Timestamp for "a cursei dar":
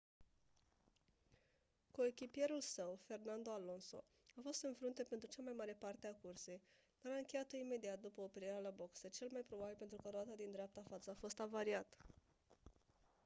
6.07-7.13